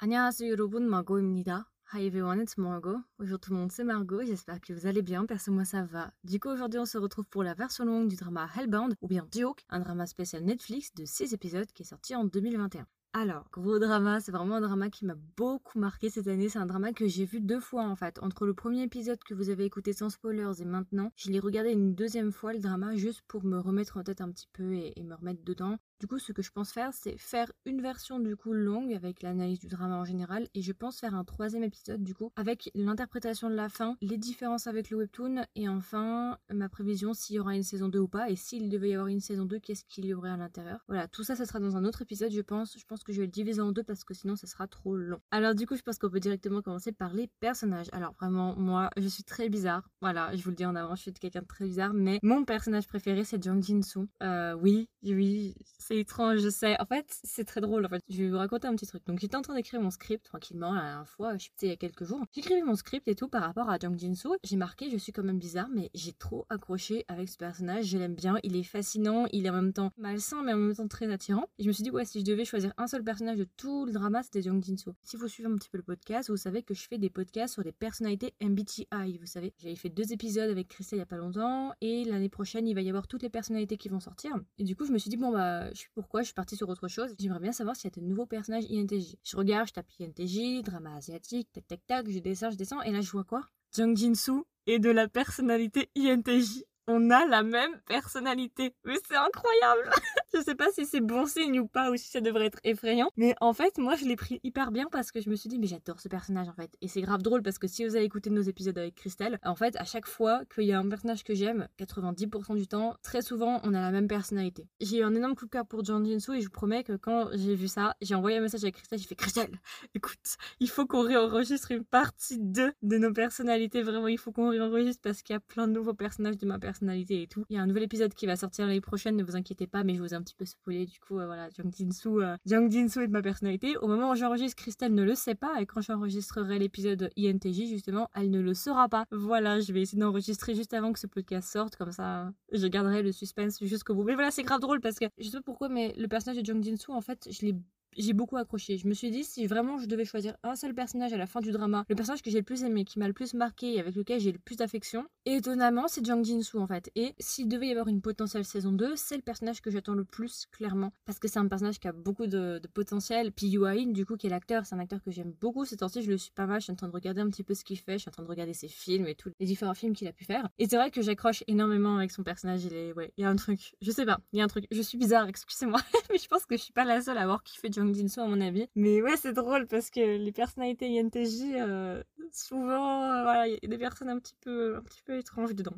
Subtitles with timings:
[0.00, 1.64] Annyeonghaseyo Yorobun, Margot Imnida.
[1.92, 3.00] Hi everyone, it's Margot.
[3.18, 6.12] Bonjour tout le monde, c'est Margot, j'espère que vous allez bien, perso moi ça va.
[6.22, 9.26] Du coup aujourd'hui on se retrouve pour la version longue du drama Hellbound, ou bien
[9.32, 12.86] Duke, un drama spécial Netflix de 6 épisodes qui est sorti en 2021.
[13.12, 16.48] Alors, gros drama, c'est vraiment un drama qui m'a beaucoup marqué cette année.
[16.48, 18.20] C'est un drama que j'ai vu deux fois en fait.
[18.22, 21.72] Entre le premier épisode que vous avez écouté sans spoilers et maintenant, je l'ai regardé
[21.72, 25.02] une deuxième fois le drama juste pour me remettre en tête un petit peu et
[25.02, 25.78] me remettre dedans.
[26.00, 29.20] Du coup, ce que je pense faire, c'est faire une version du coup longue avec
[29.20, 32.70] l'analyse du drama en général et je pense faire un troisième épisode du coup avec
[32.74, 37.38] l'interprétation de la fin, les différences avec le webtoon et enfin ma prévision s'il y
[37.40, 39.84] aura une saison 2 ou pas et s'il devait y avoir une saison 2, qu'est-ce
[39.84, 40.84] qu'il y aurait à l'intérieur.
[40.86, 42.78] Voilà, tout ça, ça sera dans un autre épisode, je pense.
[42.78, 44.96] Je pense que je vais le diviser en deux parce que sinon, ça sera trop
[44.96, 45.20] long.
[45.32, 47.88] Alors du coup, je pense qu'on peut directement commencer par les personnages.
[47.90, 49.88] Alors vraiment, moi, je suis très bizarre.
[50.00, 52.44] Voilà, je vous le dis en avant, je suis quelqu'un de très bizarre, mais mon
[52.44, 54.06] personnage préféré, c'est Jung Jin-soo.
[54.22, 55.54] Euh, oui, oui,
[55.88, 56.78] c'est étrange, je sais.
[56.80, 57.86] En fait, c'est très drôle.
[57.86, 59.06] En fait, je vais vous raconter un petit truc.
[59.06, 61.72] Donc, j'étais en train d'écrire mon script tranquillement la dernière fois, je sais, il y
[61.72, 62.22] a quelques jours.
[62.32, 64.36] J'écrivais mon script et tout par rapport à Jung Jin-soo.
[64.44, 67.86] J'ai marqué, je suis quand même bizarre, mais j'ai trop accroché avec ce personnage.
[67.86, 68.36] Je l'aime bien.
[68.42, 69.24] Il est fascinant.
[69.32, 71.46] Il est en même temps malsain, mais en même temps très attirant.
[71.58, 73.86] Et je me suis dit, ouais, si je devais choisir un seul personnage de tout
[73.86, 74.94] le drama, c'était Jung Jin-soo.
[75.04, 77.54] Si vous suivez un petit peu le podcast, vous savez que je fais des podcasts
[77.54, 78.86] sur des personnalités MBTI.
[79.18, 81.72] Vous savez, j'avais fait deux épisodes avec Christelle il y a pas longtemps.
[81.80, 84.36] Et l'année prochaine, il va y avoir toutes les personnalités qui vont sortir.
[84.58, 86.88] Et du coup, je me suis dit, bon, bah, pourquoi, je suis partie sur autre
[86.88, 87.14] chose.
[87.18, 89.16] J'aimerais bien savoir s'il y a de nouveaux personnages INTJ.
[89.24, 92.92] Je regarde, je tape INTJ, drama asiatique, tac tac tac, je descends, je descends, et
[92.92, 93.44] là je vois quoi?
[93.74, 98.74] Jung Jin-soo et de la personnalité INTJ on a la même personnalité.
[98.84, 99.90] Mais c'est incroyable.
[100.34, 103.10] je sais pas si c'est bon signe ou pas, ou si ça devrait être effrayant.
[103.16, 105.58] Mais en fait, moi, je l'ai pris hyper bien parce que je me suis dit,
[105.58, 106.70] mais j'adore ce personnage en fait.
[106.80, 109.54] Et c'est grave drôle parce que si vous avez écouté nos épisodes avec Christelle, en
[109.54, 113.22] fait, à chaque fois qu'il y a un personnage que j'aime, 90% du temps, très
[113.22, 114.66] souvent, on a la même personnalité.
[114.80, 116.94] J'ai eu un énorme coup de cœur pour Jung Jin-soo et je vous promets que
[116.94, 119.60] quand j'ai vu ça, j'ai envoyé un message avec Christelle, j'ai fait Christelle,
[119.94, 123.82] écoute, il faut qu'on réenregistre une partie 2 de nos personnalités.
[123.82, 126.58] Vraiment, il faut qu'on réenregistre parce qu'il y a plein de nouveaux personnages de ma
[126.58, 127.44] personnalité et tout.
[127.50, 129.84] Il y a un nouvel épisode qui va sortir l'année prochaine, ne vous inquiétez pas,
[129.84, 130.86] mais je vous un petit peu spoilé.
[130.86, 133.76] Du coup, euh, voilà, Jung Jin-soo, euh, Jung Jin-soo est ma personnalité.
[133.78, 138.08] Au moment où j'enregistre, Christelle ne le sait pas, et quand j'enregistrerai l'épisode INTJ, justement,
[138.14, 139.04] elle ne le saura pas.
[139.10, 143.02] Voilà, je vais essayer d'enregistrer juste avant que ce podcast sorte, comme ça, je garderai
[143.02, 144.04] le suspense jusqu'au bout.
[144.04, 146.44] Mais voilà, c'est grave drôle parce que je sais pas pourquoi, mais le personnage de
[146.44, 147.54] Jung Jin-soo, en fait, je l'ai
[147.96, 148.76] j'ai beaucoup accroché.
[148.76, 151.40] Je me suis dit, si vraiment je devais choisir un seul personnage à la fin
[151.40, 153.80] du drama, le personnage que j'ai le plus aimé, qui m'a le plus marqué et
[153.80, 156.90] avec lequel j'ai le plus d'affection, étonnamment, c'est Jung Jin-soo en fait.
[156.94, 160.04] Et s'il devait y avoir une potentielle saison 2, c'est le personnage que j'attends le
[160.04, 160.92] plus, clairement.
[161.04, 163.32] Parce que c'est un personnage qui a beaucoup de, potentiel.
[163.32, 165.64] Puis Yuain, du coup, qui est l'acteur, c'est un acteur que j'aime beaucoup.
[165.64, 166.60] Ces temps-ci, je le suis pas mal.
[166.60, 167.94] Je suis en train de regarder un petit peu ce qu'il fait.
[167.94, 170.12] Je suis en train de regarder ses films et tous les différents films qu'il a
[170.12, 170.48] pu faire.
[170.58, 172.64] Et c'est vrai que j'accroche énormément avec son personnage.
[172.64, 173.74] Il est, ouais, il y a un truc.
[173.80, 174.66] Je sais pas, il y a un truc.
[174.70, 175.80] Je suis bizarre, excusez-moi.
[176.10, 178.26] Mais je pense que je suis pas la seule à avoir kiffé Jung Jin-soo, à
[178.26, 178.68] mon avis.
[178.74, 182.02] Mais ouais, c'est drôle parce que les personnalités INTJ, euh,
[182.32, 185.54] souvent, euh, voilà, il y a des personnes un petit peu, un petit peu étranges
[185.54, 185.76] dedans.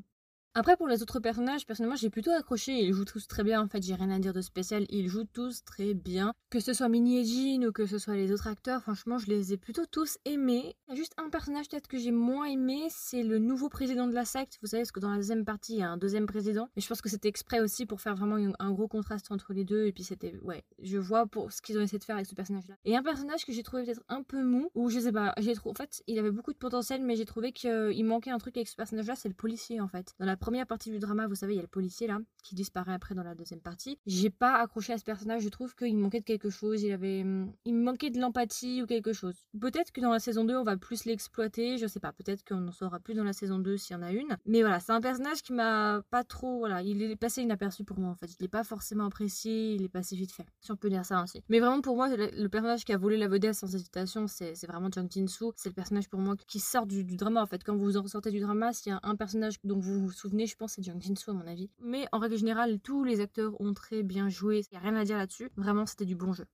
[0.55, 2.73] Après, pour les autres personnages, personnellement, j'ai plutôt accroché.
[2.73, 3.63] Ils jouent tous très bien.
[3.63, 4.85] En fait, j'ai rien à dire de spécial.
[4.89, 6.33] Ils jouent tous très bien.
[6.51, 9.29] Que ce soit Minnie et Jean ou que ce soit les autres acteurs, franchement, je
[9.29, 10.75] les ai plutôt tous aimés.
[10.89, 14.09] Il y a juste un personnage peut-être que j'ai moins aimé, c'est le nouveau président
[14.09, 14.59] de la secte.
[14.61, 16.69] Vous savez, parce que dans la deuxième partie, il y a un deuxième président.
[16.75, 19.65] Mais je pense que c'était exprès aussi pour faire vraiment un gros contraste entre les
[19.65, 19.87] deux.
[19.87, 22.35] Et puis c'était, ouais, je vois pour ce qu'ils ont essayé de faire avec ce
[22.35, 22.75] personnage-là.
[22.85, 25.55] Et un personnage que j'ai trouvé peut-être un peu mou, ou je sais pas, j'ai
[25.55, 28.57] trouvé, en fait, il avait beaucoup de potentiel, mais j'ai trouvé qu'il manquait un truc
[28.57, 30.13] avec ce personnage-là, c'est le policier en fait.
[30.19, 32.55] Dans la première partie du drama, vous savez, il y a le policier là, qui
[32.57, 33.99] disparaît après dans la deuxième partie.
[34.07, 37.23] J'ai pas accroché à ce personnage, je trouve qu'il manquait de quelque chose, il avait.
[37.23, 39.35] Hum, il manquait de l'empathie ou quelque chose.
[39.61, 42.67] Peut-être que dans la saison 2, on va plus l'exploiter, je sais pas, peut-être qu'on
[42.67, 44.37] en saura plus dans la saison 2 s'il y en a une.
[44.47, 46.59] Mais voilà, c'est un personnage qui m'a pas trop.
[46.59, 48.29] Voilà, il est passé inaperçu pour moi en fait.
[48.29, 50.47] Je l'ai pas forcément apprécié, il est passé vite fait.
[50.61, 51.43] Si on peut dire ça ainsi.
[51.49, 54.89] Mais vraiment pour moi, le, personnage qui a volé la vedette sans hésitation, c'est vraiment
[54.91, 55.53] Jung Jin-soo.
[55.57, 57.63] C'est le personnage pour moi qui sort du, du drama en fait.
[57.63, 60.30] Quand vous en ressortez du drama, s'il y a un personnage dont vous vous souvenez,
[60.33, 61.71] je pense c'est Jung Jin-soo à mon avis.
[61.81, 64.63] Mais en règle générale, tous les acteurs ont très bien joué.
[64.71, 65.51] Il n'y a rien à dire là-dessus.
[65.57, 66.47] Vraiment, c'était du bon jeu.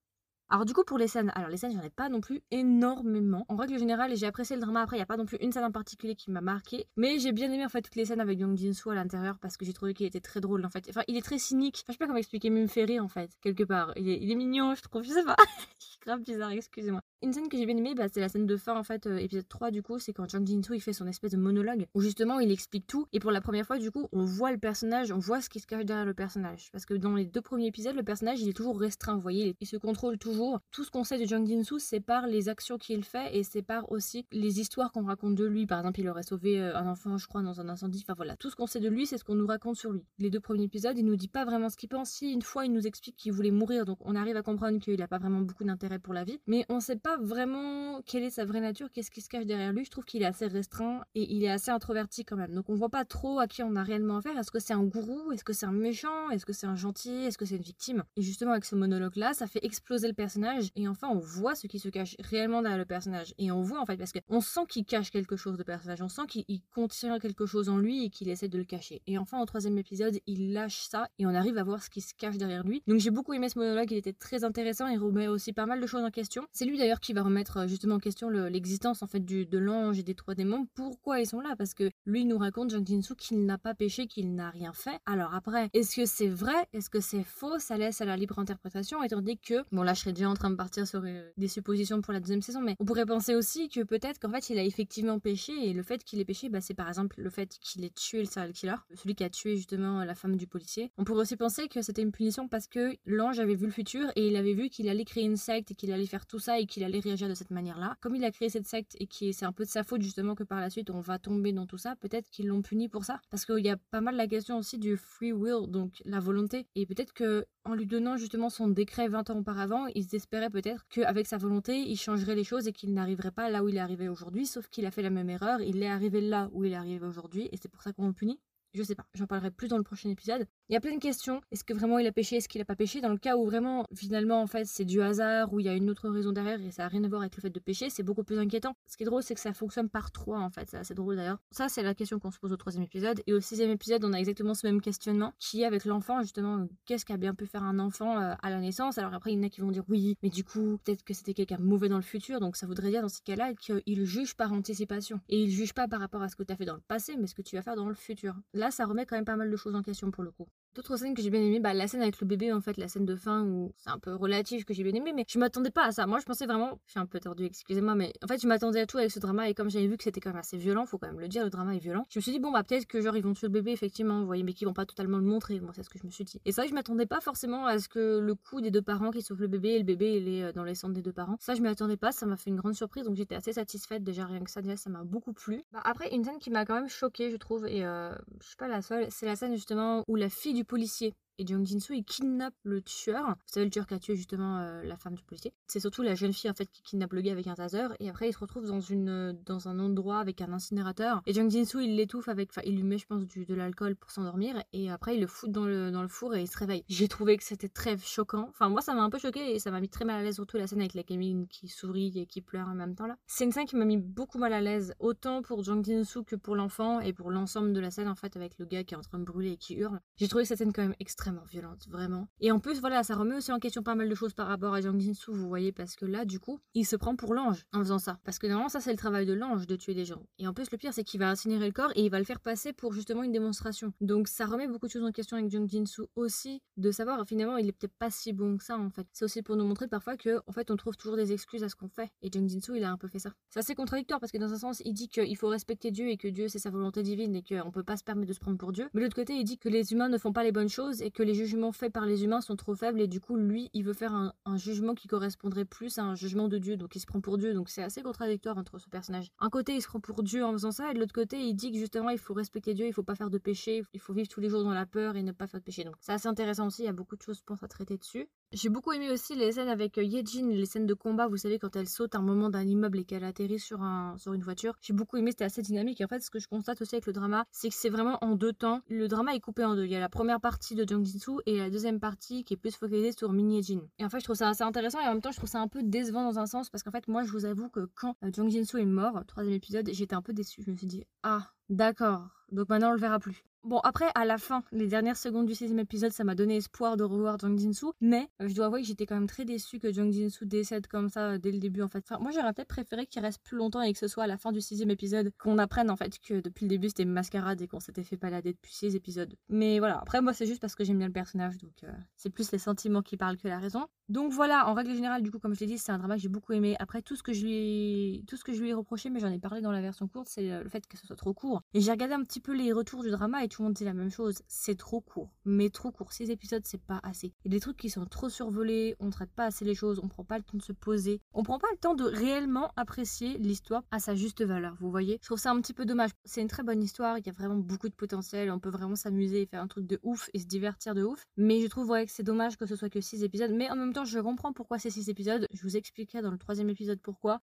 [0.48, 3.44] Alors du coup pour les scènes, alors les scènes j'en ai pas non plus énormément.
[3.48, 5.51] En règle générale j'ai apprécié le drama après, il y a pas non plus une
[5.51, 8.21] scène en particulier qui m'a marqué, mais j'ai bien aimé en fait toutes les scènes
[8.21, 10.86] avec Young Jin-soo à l'intérieur parce que j'ai trouvé qu'il était très drôle en fait.
[10.89, 12.84] Enfin il est très cynique, enfin, je sais pas comment expliquer, mais il me fait
[12.84, 13.92] rire en fait quelque part.
[13.97, 15.34] Il est, il est mignon je trouve, je sais pas.
[16.06, 17.01] grave bizarre, excusez-moi.
[17.22, 19.16] Une scène que j'ai bien aimée, bah, c'est la scène de fin en fait, euh,
[19.16, 22.03] épisode 3 du coup, c'est quand Jung Jin-soo il fait son espèce de monologue où
[22.03, 25.10] justement il explique tout et pour la première fois du coup on voit le personnage,
[25.13, 27.68] on voit ce qui se cache derrière le personnage parce que dans les deux premiers
[27.68, 30.60] épisodes le personnage il est toujours restreint, vous voyez, il se contrôle toujours.
[30.71, 33.63] Tout ce qu'on sait de Jung Jin-soo c'est par les actions qu'il fait et c'est
[33.63, 35.66] par aussi les histoires qu'on raconte de lui.
[35.66, 38.36] Par exemple il aurait sauvé euh, un enfant je crois dans un incendie, enfin voilà,
[38.36, 40.04] tout ce qu'on sait de lui c'est ce qu'on nous raconte sur lui.
[40.18, 42.66] Les deux premiers épisodes il nous dit pas vraiment ce qu'il pense, si une fois
[42.66, 45.41] il nous explique qu'il voulait mourir donc on arrive à comprendre qu'il a pas vraiment
[45.41, 48.91] beaucoup d'intérêt pour la vie, mais on sait pas vraiment quelle est sa vraie nature,
[48.91, 49.84] qu'est-ce qui se cache derrière lui.
[49.84, 52.53] Je trouve qu'il est assez restreint et il est assez introverti quand même.
[52.53, 54.36] Donc on voit pas trop à qui on a réellement affaire.
[54.36, 55.30] Est-ce que c'est un gourou?
[55.30, 56.30] Est-ce que c'est un méchant?
[56.30, 57.14] Est-ce que c'est un gentil?
[57.14, 58.03] Est-ce que c'est une victime?
[58.16, 61.68] Et justement avec ce monologue-là, ça fait exploser le personnage et enfin on voit ce
[61.68, 63.34] qui se cache réellement derrière le personnage.
[63.38, 66.08] Et on voit en fait parce qu'on sent qu'il cache quelque chose de personnage, on
[66.08, 69.00] sent qu'il contient quelque chose en lui et qu'il essaie de le cacher.
[69.06, 72.00] Et enfin au troisième épisode, il lâche ça et on arrive à voir ce qui
[72.00, 72.82] se cache derrière lui.
[72.88, 75.80] Donc j'ai beaucoup aimé ce monologue, il était très intéressant, il remet aussi pas mal
[75.80, 76.48] de choses en question.
[76.53, 79.59] C'est lui d'ailleurs qui va remettre euh, justement en question l'existence en fait du, de
[79.59, 80.66] l'ange et des trois démons.
[80.75, 81.54] Pourquoi ils sont là?
[81.57, 84.98] Parce que lui nous raconte Jang Jinsu qu'il n'a pas péché, qu'il n'a rien fait.
[85.07, 86.66] Alors après, est-ce que c'est vrai?
[86.72, 87.59] Est-ce que c'est faux?
[87.59, 90.34] Ça laisse à la libre interprétation, étant donné que bon là je serais déjà en
[90.34, 93.34] train de partir sur euh, des suppositions pour la deuxième saison, mais on pourrait penser
[93.34, 96.49] aussi que peut-être qu'en fait il a effectivement péché et le fait qu'il ait péché,
[96.49, 99.31] bah, c'est par exemple le fait qu'il ait tué le serial killer, celui qui a
[99.31, 100.91] tué justement la femme du policier.
[100.99, 104.10] On pourrait aussi penser que c'était une punition parce que l'ange avait vu le futur
[104.16, 106.59] et il avait vu qu'il allait créer une secte et qu'il allait faire tout ça
[106.59, 107.97] et qu'il allait réagir de cette manière-là.
[108.00, 110.34] Comme il a créé cette secte et que c'est un peu de sa faute justement
[110.34, 113.04] que par la suite on va tomber dans tout ça, peut-être qu'ils l'ont puni pour
[113.04, 113.21] ça.
[113.30, 116.66] Parce qu'il y a pas mal la question aussi du free will, donc la volonté.
[116.74, 120.86] Et peut-être que en lui donnant justement son décret 20 ans auparavant, il espérait peut-être
[120.88, 123.80] qu'avec sa volonté, il changerait les choses et qu'il n'arriverait pas là où il est
[123.80, 126.72] arrivé aujourd'hui, sauf qu'il a fait la même erreur, il est arrivé là où il
[126.72, 128.41] est arrivé aujourd'hui et c'est pour ça qu'on le punit.
[128.74, 130.47] Je sais pas, j'en parlerai plus dans le prochain épisode.
[130.68, 131.41] Il y a plein de questions.
[131.53, 133.45] Est-ce que vraiment il a péché Est-ce qu'il a pas péché Dans le cas où
[133.45, 136.60] vraiment, finalement, en fait, c'est du hasard, où il y a une autre raison derrière
[136.60, 138.74] et ça a rien à voir avec le fait de pécher, c'est beaucoup plus inquiétant.
[138.89, 140.68] Ce qui est drôle, c'est que ça fonctionne par trois, en fait.
[140.68, 141.39] C'est assez drôle d'ailleurs.
[141.53, 143.22] Ça, c'est la question qu'on se pose au troisième épisode.
[143.28, 146.66] Et au sixième épisode, on a exactement ce même questionnement qui est avec l'enfant, justement,
[146.84, 148.98] qu'est-ce qu'a bien pu faire un enfant euh, à la naissance?
[148.98, 151.15] Alors après, il y en a qui vont dire oui, mais du coup, peut-être que
[151.15, 152.41] c'était quelqu'un mauvais dans le futur.
[152.41, 155.21] Donc ça voudrait dire dans ce cas-là qu'il juge par anticipation.
[155.28, 157.16] Et il juge pas par rapport à ce que tu as fait dans le passé,
[157.16, 158.34] mais ce que tu vas faire dans le futur.
[158.53, 160.48] Là, ça remet quand même pas mal de choses en question pour le coup.
[160.77, 162.87] D'autres scènes que j'ai bien aimé, bah, la scène avec le bébé, en fait, la
[162.87, 165.71] scène de fin où c'est un peu relatif que j'ai bien aimé, mais je m'attendais
[165.71, 166.07] pas à ça.
[166.07, 168.81] Moi, je pensais vraiment, je suis un peu tordue, excusez-moi, mais en fait, je m'attendais
[168.81, 170.84] à tout avec ce drama et comme j'avais vu que c'était quand même assez violent,
[170.84, 172.05] faut quand même le dire, le drama est violent.
[172.11, 174.21] Je me suis dit, bon, bah, peut-être que genre ils vont tuer le bébé, effectivement,
[174.21, 175.61] vous voyez, mais qu'ils vont pas totalement le montrer.
[175.61, 176.43] Moi, c'est ce que je me suis dit.
[176.45, 179.23] Et ça, je m'attendais pas forcément à ce que le coup des deux parents qui
[179.23, 181.39] sauvent le bébé et le bébé, il est euh, dans les centres des deux parents.
[181.41, 184.05] Ça, je m'y attendais pas, ça m'a fait une grande surprise, donc j'étais assez satisfaite
[184.05, 185.63] déjà, rien que ça, déjà, ça m'a beaucoup plu.
[185.73, 188.57] Bah, après, une scène qui m'a quand même choquée, je trouve, et euh, je suis
[188.57, 191.97] pas la seule, c'est la scène justement où la fille du policier et Jung Jinsu
[191.97, 193.27] il kidnappe le tueur.
[193.28, 195.53] Vous savez le tueur qui a tué justement euh, la femme du policier.
[195.66, 198.09] C'est surtout la jeune fille en fait qui kidnappe le gars avec un taser et
[198.09, 201.84] après il se retrouve dans une dans un endroit avec un incinérateur et Jung Jinsu
[201.84, 205.16] il l'étouffe avec enfin il lui met je pense de l'alcool pour s'endormir et après
[205.16, 206.84] il le fout dans le dans le four et il se réveille.
[206.88, 208.47] J'ai trouvé que c'était très choquant.
[208.48, 210.36] Enfin moi ça m'a un peu choqué et ça m'a mis très mal à l'aise
[210.36, 213.16] surtout la scène avec la gamine qui sourit et qui pleure en même temps là.
[213.27, 216.36] C'est une scène qui m'a mis beaucoup mal à l'aise autant pour Jung Jinsu que
[216.36, 218.97] pour l'enfant et pour l'ensemble de la scène en fait avec le gars qui est
[218.98, 220.00] en train de brûler et qui hurle.
[220.16, 222.28] J'ai trouvé cette scène quand même extrêmement violente, vraiment.
[222.41, 224.75] Et en plus, voilà, ça remet aussi en question pas mal de choses par rapport
[224.75, 227.65] à Jang Jinsu, vous voyez, parce que là, du coup, il se prend pour l'ange
[227.73, 228.19] en faisant ça.
[228.25, 230.23] Parce que normalement, ça, c'est le travail de l'ange de tuer des gens.
[230.39, 232.25] Et en plus, le pire, c'est qu'il va incinérer le corps et il va le
[232.25, 233.93] faire passer pour justement une démonstration.
[234.01, 237.57] Donc, ça remet beaucoup de choses en question avec Jang Jinsu aussi, de savoir finalement,
[237.57, 239.07] il est peut-être pas si bon que ça, en fait.
[239.13, 241.69] C'est aussi pour nous montrer parfois que, en fait, on trouve toujours des excuses à
[241.69, 242.11] ce qu'on fait.
[242.23, 243.31] Et Jang Jinsu, il a un peu fait ça.
[243.51, 246.17] C'est assez contradictoire parce que dans un sens, il dit qu'il faut respecter Dieu et
[246.17, 248.59] que Dieu, c'est sa volonté divine et qu'on peut pas se permettre de se prendre
[248.59, 248.89] pour Dieu.
[248.95, 251.03] Mais de l'autre côté, il dit que les humains ne font pas les bonnes choses
[251.03, 253.71] et que les jugements faits par les humains sont trop faibles et du coup lui
[253.72, 257.00] il veut faire un, jugement qui correspondrait plus à un jugement de Dieu donc il
[257.00, 259.28] se prend pour Dieu donc c'est assez contradictoire entre ce personnage.
[259.38, 261.54] Un côté il se prend pour Dieu en faisant ça et de l'autre côté il
[261.54, 264.12] dit que justement il faut respecter Dieu, il faut pas faire de péché, il faut
[264.12, 266.12] vivre tous les jours dans la peur et ne pas faire de péché donc c'est
[266.12, 268.28] assez intéressant aussi, il y a beaucoup de choses je pense à traiter dessus.
[268.52, 271.58] J'ai beaucoup aimé aussi les scènes avec euh, Yejin, les scènes de combat, vous savez,
[271.58, 274.76] quand elle saute un moment d'un immeuble et qu'elle atterrit sur, un, sur une voiture.
[274.80, 276.00] J'ai beaucoup aimé, c'était assez dynamique.
[276.00, 278.36] En fait, ce que je constate aussi avec le drama, c'est que c'est vraiment en
[278.36, 278.82] deux temps.
[278.88, 279.84] Le drama est coupé en deux.
[279.84, 282.56] Il y a la première partie de Jung Jinsu et la deuxième partie qui est
[282.56, 283.80] plus focalisée sur Min Yejin.
[283.98, 285.60] Et en fait, je trouve ça assez intéressant et en même temps, je trouve ça
[285.60, 288.14] un peu décevant dans un sens parce qu'en fait, moi, je vous avoue que quand
[288.22, 290.62] euh, Jung Jinsu est mort, troisième épisode, j'étais un peu déçue.
[290.62, 292.28] Je me suis dit, ah, d'accord.
[292.52, 293.44] Donc maintenant, on le verra plus.
[293.66, 296.96] Bon, après, à la fin, les dernières secondes du sixième épisode, ça m'a donné espoir
[296.96, 297.87] de revoir Jung Jinsu.
[298.00, 300.87] Mais euh, je dois avouer que j'étais quand même très déçue que Jung Jinsu décède
[300.87, 302.04] comme ça euh, dès le début, en fait.
[302.20, 304.52] Moi, j'aurais peut-être préféré qu'il reste plus longtemps et que ce soit à la fin
[304.52, 307.80] du sixième épisode qu'on apprenne, en fait, que depuis le début, c'était mascarade et qu'on
[307.80, 309.35] s'était fait balader depuis six épisodes.
[309.49, 312.30] Mais voilà, après, moi, c'est juste parce que j'aime bien le personnage, donc euh, c'est
[312.30, 313.88] plus les sentiments qui parlent que la raison.
[314.08, 316.20] Donc voilà, en règle générale, du coup, comme je l'ai dit, c'est un drama que
[316.20, 316.76] j'ai beaucoup aimé.
[316.78, 319.32] Après, tout ce que je lui tout ce que je lui ai reproché, mais j'en
[319.32, 321.62] ai parlé dans la version courte, c'est le fait que ce soit trop court.
[321.75, 324.10] Et j'ai regardé un petit peu les retours du drama et tout dit la même
[324.10, 325.30] chose, c'est trop court.
[325.44, 327.32] Mais trop court, 6 épisodes, c'est pas assez.
[327.44, 329.98] Il y a des trucs qui sont trop survolés, on traite pas assez les choses,
[330.02, 332.70] on prend pas le temps de se poser, on prend pas le temps de réellement
[332.76, 335.18] apprécier l'histoire à sa juste valeur, vous voyez?
[335.22, 336.10] Je trouve ça un petit peu dommage.
[336.25, 338.96] C'est une très bonne histoire, il y a vraiment beaucoup de potentiel, on peut vraiment
[338.96, 341.25] s'amuser et faire un truc de ouf et se divertir de ouf.
[341.36, 343.52] Mais je trouve ouais, que c'est dommage que ce soit que 6 épisodes.
[343.52, 345.46] Mais en même temps, je comprends pourquoi c'est 6 épisodes.
[345.52, 347.40] Je vous expliquerai dans le troisième épisode pourquoi.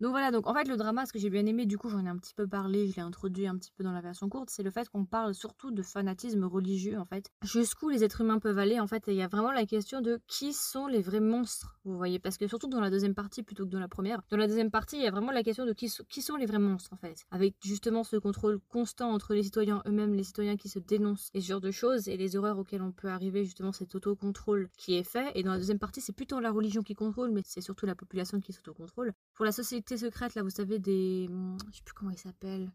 [0.00, 2.04] Donc voilà, donc en fait le drama, ce que j'ai bien aimé, du coup j'en
[2.04, 4.50] ai un petit peu parlé, je l'ai introduit un petit peu dans la version courte,
[4.50, 7.30] c'est le fait qu'on parle surtout de fanatisme religieux en fait.
[7.44, 10.20] Jusqu'où les êtres humains peuvent aller en fait, il y a vraiment la question de
[10.26, 13.66] qui sont les vrais monstres, vous voyez, parce que surtout dans la deuxième partie plutôt
[13.66, 15.72] que dans la première, dans la deuxième partie il y a vraiment la question de
[15.72, 19.44] qui, qui sont les vrais monstres en fait, avec justement ce contrôle constant entre les
[19.44, 22.58] citoyens eux-mêmes, les citoyens qui se dénoncent, et ce genre de choses, et les horreurs
[22.58, 26.00] auxquelles on peut arriver, justement cet autocontrôle qui est fait, et dans la deuxième partie
[26.00, 29.12] c'est plutôt la religion qui contrôle, mais c'est surtout la population qui s'autocontrôle.
[29.34, 31.28] Pour la société secrète, là vous savez, des.
[31.28, 32.70] Hmm, je sais plus comment ils s'appellent.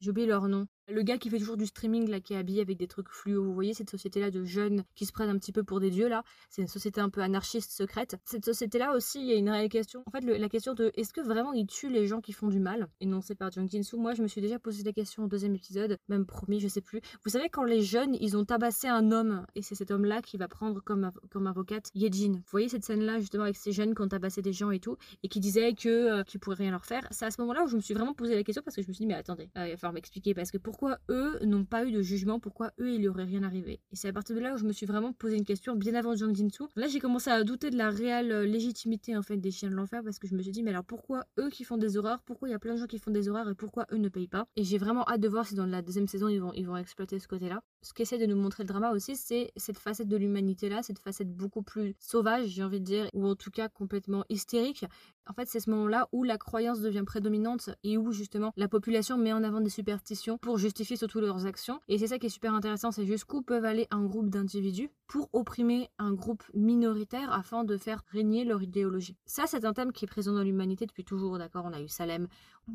[0.00, 0.66] J'ai leur nom.
[0.86, 3.42] Le gars qui fait toujours du streaming, là, qui est habillé avec des trucs fluo,
[3.42, 6.08] vous voyez cette société-là de jeunes qui se prennent un petit peu pour des dieux,
[6.08, 8.16] là, c'est une société un peu anarchiste, secrète.
[8.26, 10.02] Cette société-là aussi, il y a une réelle question.
[10.06, 12.60] En fait, la question de est-ce que vraiment ils tuent les gens qui font du
[12.60, 12.88] mal?
[13.22, 13.96] C'est par Jung Jin-soo.
[13.96, 16.82] Moi, je me suis déjà posé la question au deuxième épisode, même promis, je sais
[16.82, 17.00] plus.
[17.24, 20.36] Vous savez, quand les jeunes, ils ont tabassé un homme, et c'est cet homme-là qui
[20.36, 22.32] va prendre comme, comme avocate Yejin.
[22.32, 24.98] Vous voyez cette scène-là, justement, avec ces jeunes qui ont tabassé des gens et tout,
[25.22, 27.06] et qui disaient que euh, qu'ils pourraient rien leur faire.
[27.10, 28.88] C'est à ce moment-là où je me suis vraiment posé la question parce que je
[28.88, 31.64] me suis dit, mais attendez, euh, il va falloir m'expliquer, parce que pourquoi eux n'ont
[31.64, 33.78] pas eu de jugement, pourquoi eux, il y aurait rien arrivé.
[33.92, 35.94] Et c'est à partir de là où je me suis vraiment posé une question bien
[35.94, 36.64] avant Jang Jinsu.
[36.74, 39.76] Là, j'ai commencé à douter de la réelle euh, légitimité en fait des chiens de
[39.76, 42.22] l'enfer parce que je me suis dit, mais alors pourquoi eux qui font des horreurs,
[42.22, 44.08] pourquoi il y a plein de gens qui font des horreurs et pourquoi eux ne
[44.08, 44.48] payent pas?
[44.56, 46.76] Et j'ai vraiment hâte de voir si dans la deuxième saison ils vont, ils vont
[46.76, 47.62] exploiter ce côté-là.
[47.82, 50.98] Ce qu'essaie de nous montrer le drama aussi, c'est cette facette de l'humanité là, cette
[50.98, 54.86] facette beaucoup plus sauvage, j'ai envie de dire, ou en tout cas complètement hystérique.
[55.26, 59.16] En fait, c'est ce moment-là où la croyance devient prédominante et où justement la population
[59.16, 61.80] met en avant des superstitions pour justifier surtout leurs actions.
[61.88, 65.28] Et c'est ça qui est super intéressant, c'est jusqu'où peuvent aller un groupe d'individus pour
[65.32, 69.16] opprimer un groupe minoritaire afin de faire régner leur idéologie.
[69.26, 71.64] Ça, c'est un thème qui est présent dans l'humanité depuis toujours, d'accord?
[71.66, 72.28] On a eu Salem,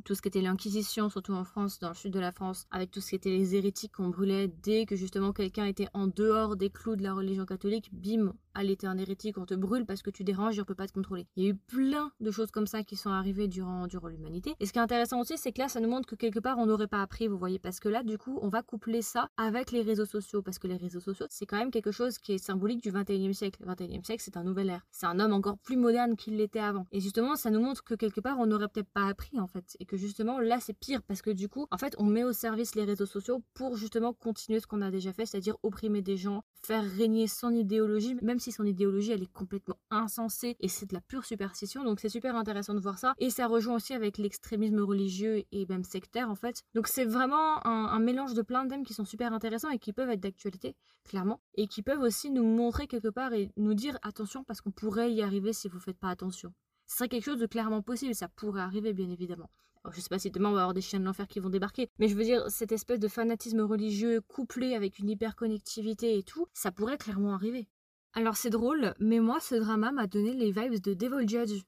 [0.05, 2.91] tout ce qui était l'Inquisition, surtout en France, dans le sud de la France, avec
[2.91, 6.55] tout ce qui était les hérétiques qu'on brûlait dès que justement quelqu'un était en dehors
[6.55, 10.01] des clous de la religion catholique, bim, allez, t'es un hérétique, on te brûle parce
[10.01, 11.27] que tu déranges et on peut pas te contrôler.
[11.36, 14.55] Il y a eu plein de choses comme ça qui sont arrivées durant, durant l'humanité.
[14.59, 16.57] Et ce qui est intéressant aussi, c'est que là, ça nous montre que quelque part,
[16.57, 19.29] on n'aurait pas appris, vous voyez, parce que là, du coup, on va coupler ça
[19.38, 22.28] avec les réseaux sociaux, parce que les réseaux sociaux, c'est quand même quelque chose qui
[22.38, 23.63] symbolique du 21e siècle.
[23.65, 24.86] Le 21e siècle, c'est un nouvel ère.
[24.91, 26.86] C'est un homme encore plus moderne qu'il l'était avant.
[26.91, 29.75] Et justement, ça nous montre que quelque part, on n'aurait peut-être pas appris, en fait.
[29.79, 32.33] Et que justement, là, c'est pire, parce que du coup, en fait, on met au
[32.33, 36.17] service les réseaux sociaux pour justement continuer ce qu'on a déjà fait, c'est-à-dire opprimer des
[36.17, 40.88] gens, faire régner son idéologie, même si son idéologie, elle est complètement insensée et c'est
[40.88, 41.83] de la pure superstition.
[41.83, 43.13] Donc c'est super intéressant de voir ça.
[43.17, 46.63] Et ça rejoint aussi avec l'extrémisme religieux et même sectaire en fait.
[46.74, 49.93] Donc c'est vraiment un, mélange de plein de thèmes qui sont super intéressants et qui
[49.93, 51.41] peuvent être d'actualité, clairement.
[51.55, 55.11] Et qui peuvent aussi nous montrer quelque part et nous dire attention parce qu'on pourrait
[55.11, 56.53] y arriver si vous faites pas attention.
[56.87, 59.49] Ce serait quelque chose de clairement possible, ça pourrait arriver bien évidemment.
[59.91, 61.89] Je sais pas si demain on va avoir des chiens de l'enfer qui vont débarquer,
[61.99, 66.47] mais je veux dire, cette espèce de fanatisme religieux couplé avec une hyperconnectivité et tout,
[66.53, 67.67] ça pourrait clairement arriver.
[68.13, 71.63] Alors c'est drôle, mais moi ce drama m'a donné les vibes de Devil Judge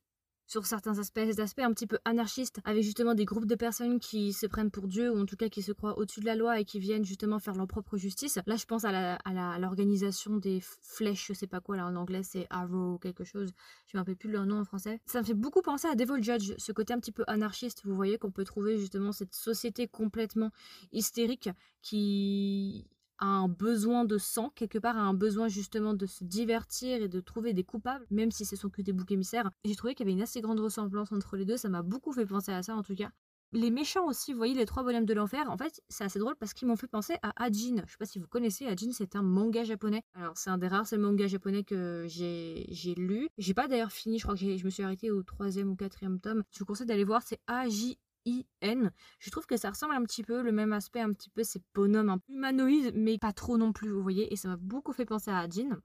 [0.51, 4.01] sur certains aspects, des aspects un petit peu anarchistes, avec justement des groupes de personnes
[4.01, 6.35] qui se prennent pour Dieu, ou en tout cas qui se croient au-dessus de la
[6.35, 8.37] loi et qui viennent justement faire leur propre justice.
[8.45, 9.17] Là, je pense à
[9.59, 13.53] l'organisation des flèches, je sais pas quoi, là en anglais c'est Arrow quelque chose,
[13.87, 14.99] je me rappelle plus leur nom en français.
[15.05, 17.95] Ça me fait beaucoup penser à Devil Judge, ce côté un petit peu anarchiste, vous
[17.95, 20.51] voyez, qu'on peut trouver justement cette société complètement
[20.91, 21.49] hystérique
[21.81, 22.89] qui
[23.21, 27.53] un besoin de sang, quelque part un besoin justement de se divertir et de trouver
[27.53, 29.49] des coupables, même si ce sont que des boucs émissaires.
[29.63, 32.11] J'ai trouvé qu'il y avait une assez grande ressemblance entre les deux, ça m'a beaucoup
[32.11, 33.11] fait penser à ça en tout cas.
[33.53, 36.35] Les méchants aussi, vous voyez les trois bonhommes de l'enfer, en fait c'est assez drôle
[36.37, 37.83] parce qu'ils m'ont fait penser à Ajin.
[37.85, 40.03] Je sais pas si vous connaissez, Ajin c'est un manga japonais.
[40.15, 43.27] Alors c'est un des rares seuls mangas japonais que j'ai lu.
[43.37, 46.19] J'ai pas d'ailleurs fini, je crois que je me suis arrêtée au troisième ou quatrième
[46.19, 46.43] tome.
[46.51, 48.91] Je vous conseille d'aller voir, c'est AJ I-N.
[49.19, 51.61] Je trouve que ça ressemble un petit peu, le même aspect, un petit peu, ces
[51.73, 54.93] bonhommes un peu humanoïdes, mais pas trop non plus, vous voyez, et ça m'a beaucoup
[54.93, 55.77] fait penser à Jean.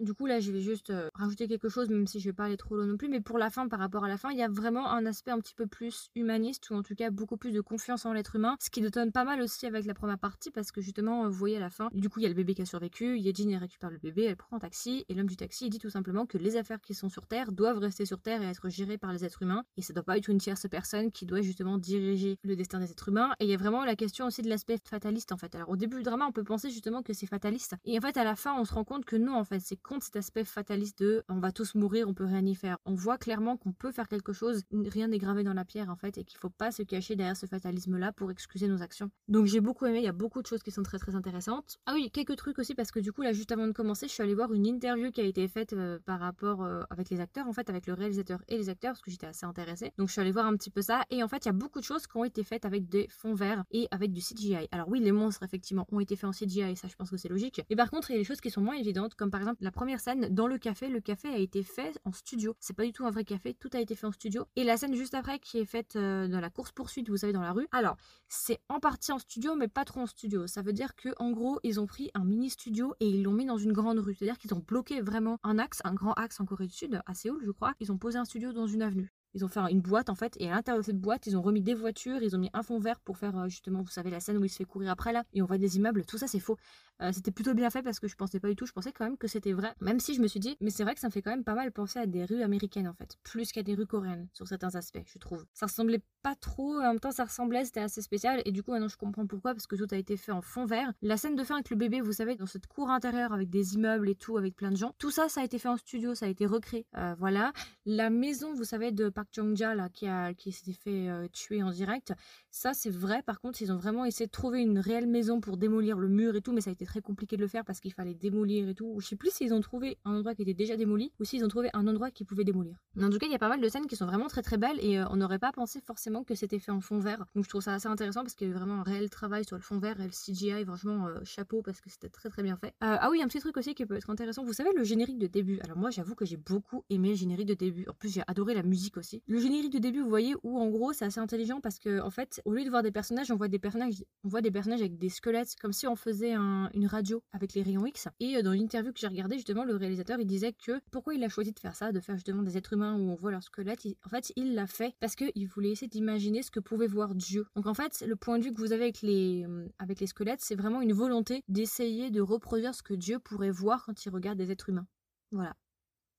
[0.00, 2.44] Du coup, là, je vais juste euh, rajouter quelque chose, même si je vais pas
[2.44, 3.08] aller trop loin non plus.
[3.08, 5.30] Mais pour la fin, par rapport à la fin, il y a vraiment un aspect
[5.30, 8.36] un petit peu plus humaniste, ou en tout cas beaucoup plus de confiance en l'être
[8.36, 8.56] humain.
[8.60, 11.56] Ce qui donne pas mal aussi avec la première partie, parce que justement, vous voyez
[11.56, 13.56] à la fin, du coup, il y a le bébé qui a survécu, Yejin, elle
[13.56, 16.26] récupère le bébé, elle prend un taxi, et l'homme du taxi, il dit tout simplement
[16.26, 19.12] que les affaires qui sont sur Terre doivent rester sur Terre et être gérées par
[19.12, 19.64] les êtres humains.
[19.76, 22.90] Et ça doit pas être une tierce personne qui doit justement diriger le destin des
[22.90, 23.32] êtres humains.
[23.40, 25.54] Et il y a vraiment la question aussi de l'aspect fataliste, en fait.
[25.54, 27.74] Alors, au début du drama, on peut penser justement que c'est fataliste.
[27.84, 29.80] Et en fait, à la fin, on se rend compte que non, en fait, c'est
[29.86, 32.78] contre cet aspect fataliste de on va tous mourir, on peut rien y faire.
[32.84, 35.96] On voit clairement qu'on peut faire quelque chose, rien n'est gravé dans la pierre en
[35.96, 39.10] fait, et qu'il faut pas se cacher derrière ce fatalisme-là pour excuser nos actions.
[39.28, 41.78] Donc j'ai beaucoup aimé, il y a beaucoup de choses qui sont très très intéressantes.
[41.86, 44.12] Ah oui, quelques trucs aussi parce que du coup là juste avant de commencer, je
[44.12, 47.20] suis allée voir une interview qui a été faite euh, par rapport euh, avec les
[47.20, 49.92] acteurs en fait, avec le réalisateur et les acteurs parce que j'étais assez intéressée.
[49.98, 51.52] Donc je suis allée voir un petit peu ça et en fait il y a
[51.52, 54.68] beaucoup de choses qui ont été faites avec des fonds verts et avec du CGI.
[54.72, 57.28] Alors oui, les monstres effectivement ont été faits en CGI, ça je pense que c'est
[57.28, 57.62] logique.
[57.70, 59.62] Mais par contre, il y a des choses qui sont moins évidentes comme par exemple
[59.62, 62.56] la première scène dans le café, le café a été fait en studio.
[62.58, 64.46] C'est pas du tout un vrai café, tout a été fait en studio.
[64.56, 67.34] Et la scène juste après qui est faite euh, dans la course poursuite, vous savez
[67.34, 67.68] dans la rue.
[67.72, 70.46] Alors, c'est en partie en studio mais pas trop en studio.
[70.46, 73.32] Ça veut dire que en gros, ils ont pris un mini studio et ils l'ont
[73.32, 74.14] mis dans une grande rue.
[74.14, 77.12] C'est-à-dire qu'ils ont bloqué vraiment un axe, un grand axe en Corée du Sud, à
[77.14, 77.74] Séoul, je crois.
[77.78, 79.12] Ils ont posé un studio dans une avenue.
[79.36, 81.42] Ils ont fait une boîte en fait, et à l'intérieur de cette boîte, ils ont
[81.42, 84.10] remis des voitures, ils ont mis un fond vert pour faire euh, justement, vous savez,
[84.10, 86.18] la scène où il se fait courir après là, et on voit des immeubles, tout
[86.18, 86.56] ça c'est faux.
[87.02, 89.04] Euh, c'était plutôt bien fait parce que je pensais pas du tout, je pensais quand
[89.04, 91.08] même que c'était vrai, même si je me suis dit, mais c'est vrai que ça
[91.08, 93.62] me fait quand même pas mal penser à des rues américaines en fait, plus qu'à
[93.62, 95.44] des rues coréennes sur certains aspects, je trouve.
[95.52, 98.70] Ça ressemblait pas trop, en même temps ça ressemblait, c'était assez spécial, et du coup
[98.70, 100.90] maintenant je comprends pourquoi, parce que tout a été fait en fond vert.
[101.02, 103.74] La scène de fin avec le bébé, vous savez, dans cette cour intérieure avec des
[103.74, 106.14] immeubles et tout, avec plein de gens, tout ça ça a été fait en studio,
[106.14, 106.86] ça a été recréé.
[106.96, 107.52] Euh, voilà.
[107.84, 110.06] La maison, vous savez, de Park Jong-ja là, qui
[110.36, 112.12] qui, s'était fait euh, tuer en direct.
[112.50, 113.22] Ça, c'est vrai.
[113.22, 116.36] Par contre, ils ont vraiment essayé de trouver une réelle maison pour démolir le mur
[116.36, 118.68] et tout, mais ça a été très compliqué de le faire parce qu'il fallait démolir
[118.68, 118.98] et tout.
[119.00, 121.48] Je sais plus s'ils ont trouvé un endroit qui était déjà démoli ou s'ils ont
[121.48, 122.76] trouvé un endroit qui pouvait démolir.
[123.00, 124.58] en tout cas, il y a pas mal de scènes qui sont vraiment très très
[124.58, 127.26] belles et euh, on n'aurait pas pensé forcément que c'était fait en fond vert.
[127.34, 129.44] Donc je trouve ça assez intéressant parce qu'il y a eu vraiment un réel travail
[129.44, 130.64] sur le fond vert et le CGI.
[130.64, 132.74] Franchement, euh, chapeau parce que c'était très très bien fait.
[132.80, 134.44] ah oui, un petit truc aussi qui peut être intéressant.
[134.44, 135.60] Vous savez, le générique de début.
[135.60, 137.86] Alors moi, j'avoue que j'ai beaucoup aimé le générique de début.
[137.88, 139.05] En plus, j'ai adoré la musique aussi.
[139.26, 142.10] Le générique de début, vous voyez, où en gros, c'est assez intelligent parce que en
[142.10, 144.80] fait, au lieu de voir des personnages, on voit des personnages, on voit des personnages
[144.80, 148.08] avec des squelettes, comme si on faisait une radio avec les rayons X.
[148.20, 151.24] Et euh, dans l'interview que j'ai regardée, justement, le réalisateur, il disait que pourquoi il
[151.24, 153.42] a choisi de faire ça, de faire justement des êtres humains où on voit leurs
[153.42, 153.86] squelettes.
[154.04, 157.46] en fait, il l'a fait parce qu'il voulait essayer d'imaginer ce que pouvait voir Dieu.
[157.54, 160.06] Donc en fait, le point de vue que vous avez avec les, euh, avec les
[160.06, 164.10] squelettes, c'est vraiment une volonté d'essayer de reproduire ce que Dieu pourrait voir quand il
[164.10, 164.86] regarde des êtres humains.
[165.32, 165.54] Voilà.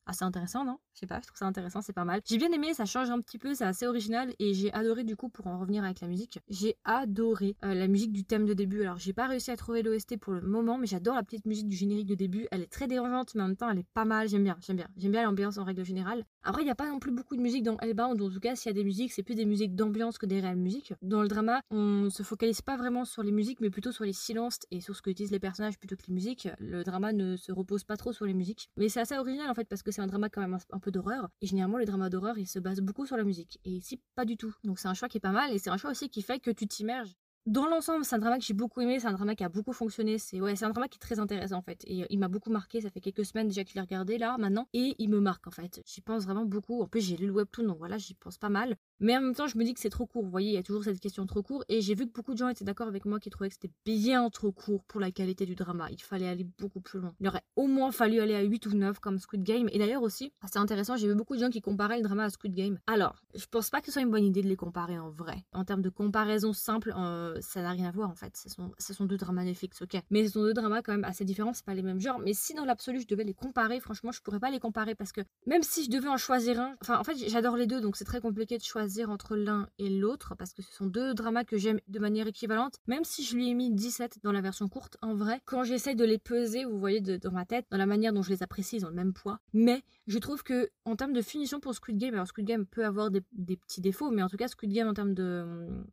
[0.08, 0.78] Assez intéressant, non?
[0.94, 2.22] Je sais pas, je trouve ça intéressant, c'est pas mal.
[2.26, 5.18] J'ai bien aimé, ça change un petit peu, c'est assez original et j'ai adoré du
[5.18, 6.40] coup pour en revenir avec la musique.
[6.50, 8.82] J'ai adoré euh, la musique du thème de début.
[8.84, 11.68] Alors j'ai pas réussi à trouver l'OST pour le moment, mais j'adore la petite musique
[11.68, 12.48] du générique de début.
[12.52, 14.30] Elle est très dérangeante, mais en même temps elle est pas mal.
[14.30, 16.24] J'aime bien, j'aime bien, j'aime bien l'ambiance en règle générale.
[16.42, 18.22] Après il y a pas non plus beaucoup de musique dans Hellbound.
[18.22, 20.40] En tout cas, s'il y a des musiques, c'est plus des musiques d'ambiance que des
[20.40, 20.94] réelles musiques.
[21.02, 24.14] Dans le drama, on se focalise pas vraiment sur les musiques, mais plutôt sur les
[24.14, 26.48] silences et sur ce que utilisent les personnages plutôt que les musiques.
[26.60, 29.54] Le drama ne se repose pas trop sur les musiques, mais c'est assez original en
[29.54, 31.28] fait parce que c'est un drama quand même un peu d'horreur.
[31.42, 33.60] Et généralement, les dramas d'horreur, ils se basent beaucoup sur la musique.
[33.66, 34.54] Et ici, pas du tout.
[34.64, 36.40] Donc c'est un choix qui est pas mal et c'est un choix aussi qui fait
[36.40, 37.16] que tu t'immerges
[37.48, 39.72] dans l'ensemble, c'est un drama que j'ai beaucoup aimé, c'est un drama qui a beaucoup
[39.72, 41.82] fonctionné, c'est ouais, c'est un drama qui est très intéressant en fait.
[41.88, 44.18] Et euh, il m'a beaucoup marqué, ça fait quelques semaines déjà que je l'ai regardé
[44.18, 45.82] là, maintenant, et il me marque en fait.
[45.86, 46.82] J'y pense vraiment beaucoup.
[46.82, 48.76] En plus, j'ai lu le webtoon, donc voilà, j'y pense pas mal.
[49.00, 50.24] Mais en même temps, je me dis que c'est trop court.
[50.24, 51.64] Vous voyez, il y a toujours cette question trop court.
[51.70, 53.74] Et j'ai vu que beaucoup de gens étaient d'accord avec moi qui trouvaient que c'était
[53.86, 55.88] bien trop court pour la qualité du drama.
[55.92, 57.14] Il fallait aller beaucoup plus loin.
[57.20, 59.70] Il aurait au moins fallu aller à 8 ou 9 comme Squid Game.
[59.72, 62.30] Et d'ailleurs aussi, c'est intéressant, j'ai vu beaucoup de gens qui comparaient le drama à
[62.30, 62.80] Squid Game.
[62.88, 65.44] Alors, je pense pas que ce soit une bonne idée de les comparer en vrai.
[65.54, 68.36] En termes de comparaison simple, euh, ça n'a rien à voir en fait.
[68.36, 70.02] Ce sont, ce sont deux dramas Netflix, ok.
[70.10, 72.20] Mais ce sont deux dramas quand même assez différents, c'est pas les mêmes genres.
[72.20, 75.12] Mais si dans l'absolu je devais les comparer, franchement, je pourrais pas les comparer parce
[75.12, 77.96] que même si je devais en choisir un, enfin en fait j'adore les deux donc
[77.96, 81.44] c'est très compliqué de choisir entre l'un et l'autre parce que ce sont deux dramas
[81.44, 82.76] que j'aime de manière équivalente.
[82.88, 85.96] Même si je lui ai mis 17 dans la version courte, en vrai, quand j'essaie
[85.96, 88.78] de les peser, vous voyez, dans ma tête, dans la manière dont je les apprécie,
[88.78, 89.40] ils ont le même poids.
[89.54, 92.86] Mais je trouve que en termes de finition pour Squid Game, alors Squid Game peut
[92.86, 95.46] avoir des, petits défauts, mais en tout cas Squid Game en termes de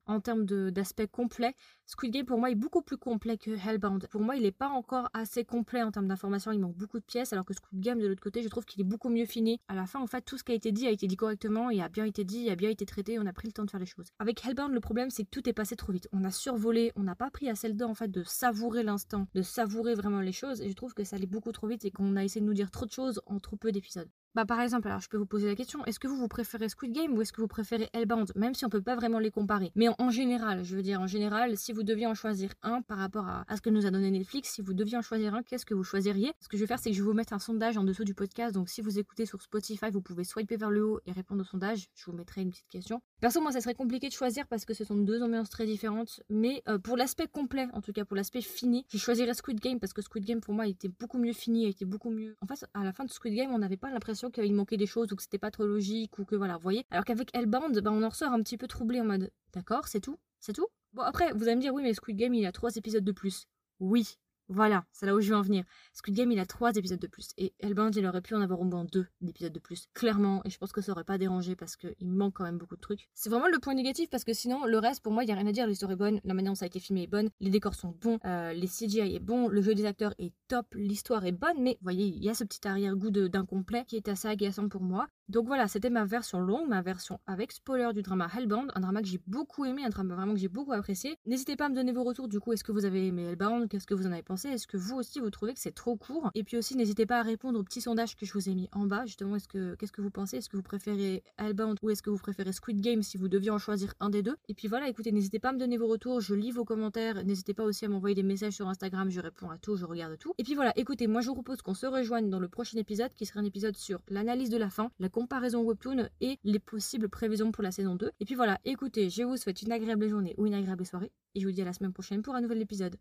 [0.07, 1.55] en termes d'aspect complet,
[1.87, 4.07] Squid Game pour moi est beaucoup plus complet que Hellbound.
[4.09, 7.05] Pour moi, il n'est pas encore assez complet en termes d'informations, il manque beaucoup de
[7.05, 9.61] pièces, alors que Squid Game de l'autre côté, je trouve qu'il est beaucoup mieux fini.
[9.69, 11.71] À la fin, en fait, tout ce qui a été dit a été dit correctement,
[11.71, 13.71] et a bien été dit, a bien été traité, on a pris le temps de
[13.71, 14.13] faire les choses.
[14.19, 16.09] Avec Hellbound, le problème c'est que tout est passé trop vite.
[16.13, 19.27] On a survolé, on n'a pas pris assez le temps en fait de savourer l'instant,
[19.35, 21.91] de savourer vraiment les choses, et je trouve que ça allait beaucoup trop vite et
[21.91, 24.11] qu'on a essayé de nous dire trop de choses en trop peu d'épisodes.
[24.35, 26.69] Bah par exemple, alors je peux vous poser la question, est-ce que vous vous préférez
[26.69, 28.33] Squid Game ou est-ce que vous préférez Hellbound?
[28.35, 29.71] Même si on peut pas vraiment les comparer.
[29.77, 32.99] Mais en, général, je veux dire en général, si vous deviez en choisir un par
[32.99, 35.65] rapport à, ce que nous a donné Netflix, si vous deviez en choisir un, qu'est-ce
[35.65, 36.33] que vous choisiriez?
[36.41, 38.03] Ce que je vais faire, c'est que je vais vous mettre un sondage en dessous
[38.03, 38.53] du podcast.
[38.53, 41.45] Donc si vous écoutez sur Spotify, vous pouvez swiper vers le haut et répondre au
[41.45, 41.87] sondage.
[41.95, 43.01] Je vous mettrai une petite question.
[43.21, 46.21] Perso, moi, ça serait compliqué de choisir parce que ce sont deux ambiances très différentes.
[46.29, 49.79] Mais euh, pour l'aspect complet, en tout cas pour l'aspect fini, je choisirais Squid Game
[49.79, 52.37] parce que Squid Game pour moi, était beaucoup mieux fini, était beaucoup mieux.
[52.41, 54.87] En fait, à la fin de Squid Game, on n'avait pas l'impression qu'il manquait des
[54.87, 56.85] choses ou que c'était pas trop logique ou que voilà, vous voyez.
[56.91, 60.01] Alors qu'avec Hellbound, bah, on en ressort un petit peu troublé en mode d'accord, c'est
[60.01, 60.67] tout C'est tout?
[60.93, 63.13] Bon, après, vous allez me dire, oui, mais Squid Game, il a trois épisodes de
[63.13, 63.47] plus.
[63.81, 64.17] Oui,
[64.49, 65.65] Voilà, c'est là où je veux en venir.
[65.93, 67.31] Squid Game, il a trois épisodes de plus.
[67.39, 69.89] Et Hellbound, il aurait pu en avoir au moins deux épisodes de plus.
[69.95, 70.43] Clairement.
[70.45, 72.81] Et je pense que ça aurait pas dérangé parce qu'il manque quand même beaucoup de
[72.81, 73.09] trucs.
[73.15, 75.35] C'est vraiment le point négatif parce que sinon, le reste, pour moi, il y a
[75.35, 75.67] rien à dire.
[75.67, 77.95] L'histoire est bonne, la manière dont ça a été filmé est bonne, les décors sont
[78.01, 81.61] bons, euh, les CGI est bon, le jeu des acteurs est top, l'histoire est bonne.
[81.61, 84.83] Mais vous voyez, il y a ce petit arrière-goût d'incomplet qui est assez agaçant pour
[84.83, 85.09] moi.
[85.29, 89.01] Donc voilà, c'était ma version longue, ma version avec spoiler du drama Hellbound, un drama
[89.01, 91.17] que j'ai beaucoup aimé, un drama vraiment que j'ai beaucoup apprécié.
[91.25, 93.69] N'hésitez pas à me donner vos retours du coup, est-ce que vous avez aimé Hellbound,
[93.69, 95.97] qu'est-ce que vous en avez pensé, est-ce que vous aussi vous trouvez que c'est trop
[95.97, 96.31] court?
[96.35, 98.69] Et puis aussi n'hésitez pas à répondre au petit sondage que je vous ai mis
[98.73, 101.91] en bas, justement, est-ce que qu'est-ce que vous pensez, est-ce que vous préférez Hellbound ou
[101.91, 104.37] est-ce que vous préférez Squid Game si vous deviez en choisir un des deux?
[104.49, 107.25] Et puis voilà, écoutez, n'hésitez pas à me donner vos retours, je lis vos commentaires,
[107.25, 110.19] n'hésitez pas aussi à m'envoyer des messages sur Instagram, je réponds à tout, je regarde
[110.19, 110.35] tout.
[110.37, 113.13] Et puis voilà, écoutez, moi je vous propose qu'on se rejoigne dans le prochain épisode
[113.15, 117.53] qui sera un épisode sur l'analyse de la fin, comparaison webtoon et les possibles prévisions
[117.53, 118.11] pour la saison 2.
[118.19, 121.41] Et puis voilà, écoutez, je vous souhaite une agréable journée ou une agréable soirée et
[121.41, 122.97] je vous dis à la semaine prochaine pour un nouvel épisode.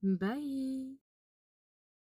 [0.00, 1.05] Bye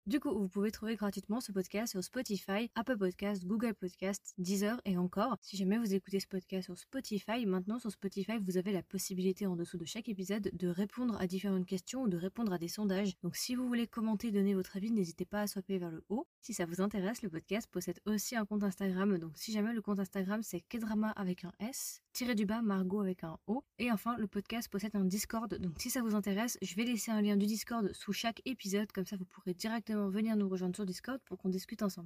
[0.07, 4.79] du coup, vous pouvez trouver gratuitement ce podcast sur Spotify, Apple Podcast, Google Podcast, Deezer
[4.85, 5.35] et encore.
[5.41, 9.47] Si jamais vous écoutez ce podcast sur Spotify, maintenant sur Spotify, vous avez la possibilité
[9.47, 12.67] en dessous de chaque épisode de répondre à différentes questions ou de répondre à des
[12.67, 13.13] sondages.
[13.23, 16.27] Donc si vous voulez commenter, donner votre avis, n'hésitez pas à swapper vers le haut.
[16.39, 19.17] Si ça vous intéresse, le podcast possède aussi un compte Instagram.
[19.17, 23.01] Donc si jamais le compte Instagram c'est Kedrama avec un S, tiré du bas Margot
[23.01, 23.65] avec un O.
[23.77, 25.53] Et enfin, le podcast possède un Discord.
[25.59, 28.89] Donc si ça vous intéresse, je vais laisser un lien du Discord sous chaque épisode.
[28.93, 32.03] Comme ça, vous pourrez directement venir nous rejoindre sur Discord pour qu'on discute ensemble.